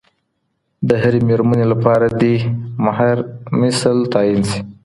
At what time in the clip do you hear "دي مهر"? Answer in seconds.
2.21-3.15